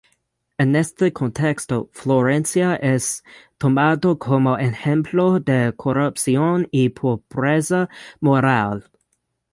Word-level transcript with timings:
En 0.57 0.75
este 0.75 1.13
contexto, 1.13 1.91
Florencia 1.93 2.75
es 2.75 3.23
tomada 3.59 4.15
como 4.15 4.57
ejemplo 4.57 5.39
de 5.39 5.73
corrupción 5.77 6.67
y 6.71 6.89
pobreza 6.89 7.87
moral. 8.19 8.89